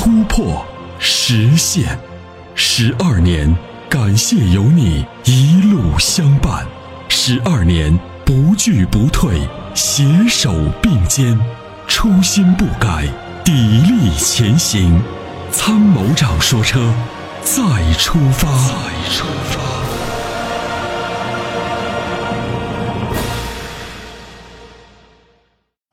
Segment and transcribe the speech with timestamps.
[0.00, 0.64] 突破、
[1.00, 1.98] 实现。
[2.54, 3.52] 十二年，
[3.90, 6.64] 感谢有你一路相伴。
[7.08, 9.40] 十二年，不惧不退，
[9.74, 11.36] 携手并肩，
[11.88, 13.08] 初心不改，
[13.44, 15.02] 砥砺前行。
[15.50, 16.94] 参谋长说：“车，
[17.42, 17.60] 再
[17.94, 19.58] 出发。”再出发。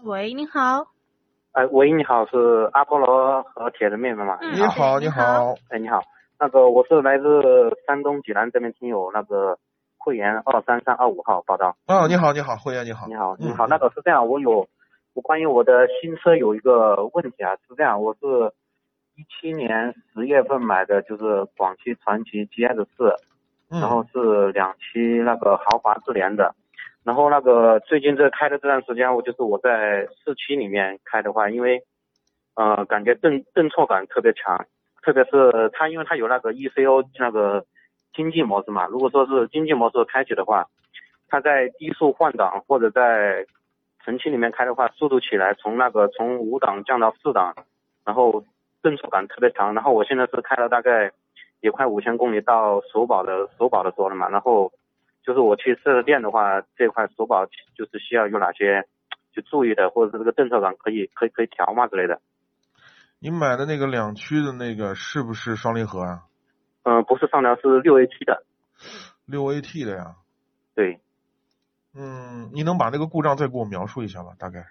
[0.04, 0.95] 喂，你好。
[1.56, 4.38] 哎，喂，你好，是阿波罗和铁人妹妹吗？
[4.42, 6.02] 嗯你好，你你好，哎，你好，
[6.38, 7.24] 那个我是来自
[7.88, 9.58] 山东济南这边听友那个
[9.98, 11.78] 会员二三三二五号报道。
[11.86, 14.68] 啊，你好，你好，会员你好，你好，嗯你好，那个是这样，我有
[15.14, 18.52] 我关于我的新车有一个问题啊，是这样，我是
[19.16, 23.16] 一七年十月份买的，就是广汽传祺 GS 四，
[23.72, 23.80] 嗯。
[23.80, 26.54] 然后是两期那个豪华智联的，
[27.06, 31.84] 然后那个最近这开的这段时间，我就是我在市区里面开的话，因为
[32.56, 34.66] 呃感觉顿顿挫感特别强，
[35.04, 37.64] 特别是它因为它有那个 ECO 那个
[38.12, 40.66] 经济模式嘛，如果说是经济模式开启的话，
[41.28, 43.46] 它在低速换挡或者在
[44.04, 47.54] 城区里面开的话，速度起来从那个从五档降到四档，
[48.04, 48.44] 然后
[48.82, 51.12] 顿挫感特别强，然后我现在是开了大概
[51.62, 54.72] 也快五千公里到首保的首保的时候了嘛，然后
[55.26, 57.46] 就是我去四 S 店的话，这块首保
[57.76, 58.88] 就是需要有哪些
[59.34, 62.20] 去注意的，或者是这个政策上可以可以可以调嘛之类的。
[63.20, 66.20] 你买的那个两驱的那个是不是双离合啊？
[66.84, 68.44] 嗯、不是上梁是六 AT 的，
[69.26, 70.16] 六 AT 的呀？
[70.76, 71.00] 对，
[71.96, 74.34] 嗯，你能把那个故障再给我描述一下吗？
[74.38, 74.68] 大概？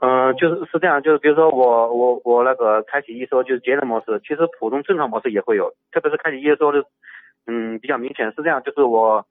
[0.00, 6.88] 嗯、就是是这样，就是比如说我我我那个开启 ESO 就是节能模式，其实普通正常模式也会有，特别是开启 ESO 的，
[7.46, 9.26] 嗯，比较明显是这样，就是我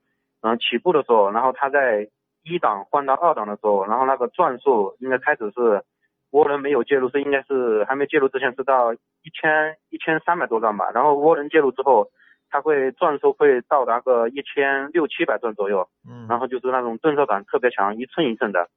[0.55, 2.07] 嗯、起步的时候，然后它在
[2.43, 5.83] 一档换到二档的时候，然后那个转速应该开始是
[6.31, 12.07] 涡轮没有介入，是应该是还没介入之前是到一千一千三百多转吧，然后涡轮介入之后，
[12.49, 18.67] 它会转速会到达个一千六七百转左右，嗯，然后就是那种顿挫感特别强，一寸一寸的，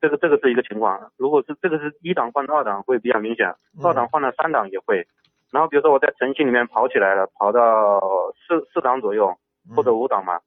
[0.00, 1.12] 这个这个是一个情况。
[1.16, 5.06] 如果是这个是一档换到二档会比较明显，嗯二档换到三档也会。
[5.52, 8.00] 然后比如说我在城区里面跑起来了，跑到
[8.46, 9.36] 四四档左右
[9.68, 10.40] 嗯或者五档嘛，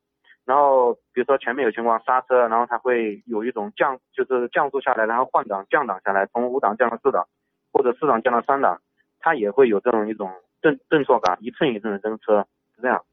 [0.45, 7.28] 然后比如说前面有情况刹车，然后它会有一种降就是降速下来，然后换挡降档下来，从五档降到四档，
[7.73, 8.81] 或者四档降到三档，
[9.19, 13.03] 它也会有这种一种顿顿挫感，一寸一寸的蹬车是这样。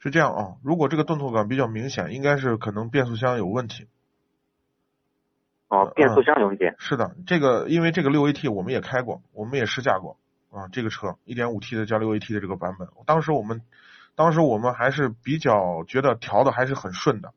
[0.00, 0.56] 是这样啊。
[0.62, 3.88] 如果这个顿挫感比较明显，应该是可能变速箱有问题。
[5.68, 6.74] 哦，变速箱有一点。
[6.78, 10.16] 是的，这个因为这个六 AT 我们也开过，我们也试驾过
[10.50, 13.62] 啊，这个车一点五 T 的加六 AT 的这个版本，当时我们
[14.18, 17.32] 当时我们还是比较觉得调的还是很顺的，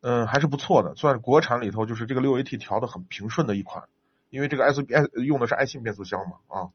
[0.00, 3.84] 嗯，还是不错的，算是国产里头就是这个六 AT 调的很平顺的一款，
[4.28, 6.68] 因为这个 S B S 用的是爱信变速箱嘛啊，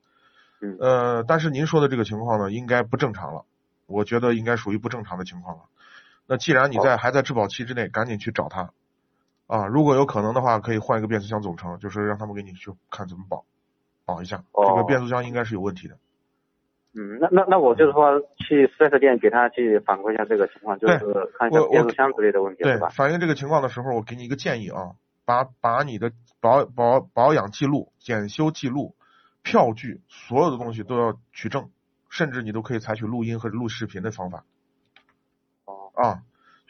[0.61, 3.43] 嗯呃，但是您说的这个情况呢，应该不正常了，
[3.87, 5.63] 我觉得应该属于不正常的情况了。
[6.25, 8.71] 那既然你在还在质保期之内，赶紧去找他
[9.47, 9.67] 啊！
[9.67, 13.43] 如果有可能的话，可以换一个变速箱总成，就是让他们给你去看怎么保，
[14.05, 14.45] 保一下。
[14.53, 15.97] 哦这个变速箱应该是有问题的。
[16.95, 20.97] 嗯，那那那我就是说去四 S 店给他去反馈一下这个情况，就是
[21.37, 24.93] 看一下变速箱之类的问题，对是吧？，反映这个情况的时候，我给你一个建议啊，
[25.25, 28.93] 把把你的保保保养记录、检修记录、
[29.41, 31.71] 票据，所有的东西都要取证，
[32.09, 34.43] 甚至你都可以采取录音和录视频的方法。
[35.65, 36.21] 哦，啊，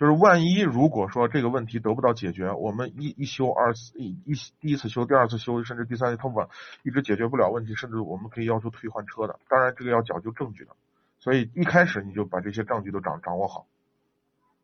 [0.03, 6.45] 就是万一如果说这个问题得不到解决，我们一一修二次一一第一次修，第二次修，甚至第三次，他们
[6.83, 9.39] 一直解决不了问题，甚至我们可以要求退换车的。
[9.47, 10.75] 当然，这个要讲究证据的，
[11.19, 13.65] 所以一开始你就把这些证据都掌掌握好，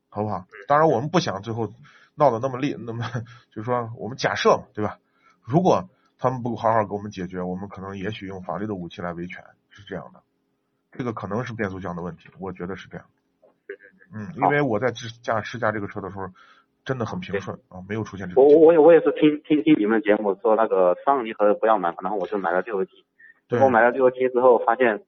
[0.10, 0.46] 好不好？
[0.68, 1.72] 当然，我们不想最后
[2.16, 3.10] 闹得那么厉，那么
[3.50, 5.00] 就是说我们假设嘛，对吧？
[5.42, 5.88] 如果
[6.18, 10.22] 他们不好好给我们解决，我们可能也许用法律的武器来维权，是这样的。
[10.92, 13.06] 这个可能是变速箱的问题，我觉得是这样。
[14.14, 16.28] 嗯，因为我在试驾试驾这个车的时候，
[16.86, 18.50] 真的很平顺啊，没有出现这种我。
[18.50, 22.88] 我我也我也是听听听你们节目说那个双离合不要买嘛，然后我就买了六 AT，
[23.48, 25.04] 对，我买了六 AT 之后发现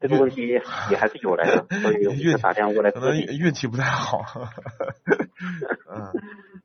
[0.00, 0.60] 这个问题也
[0.96, 3.16] 还是有来的，所以打电话过来可能。
[3.16, 4.22] 运气不太好。
[5.92, 6.10] 嗯，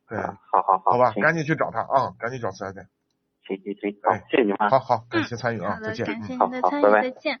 [0.08, 2.86] 对，啊，好好好，好吧，赶紧去找他啊，赶紧找四 S 店。
[3.46, 4.68] 行行行，好哎，谢谢你们啊。
[4.70, 6.06] 好好，感谢参与啊，再，见。
[6.06, 7.40] 感谢嗯您的参与，好好拜拜再见。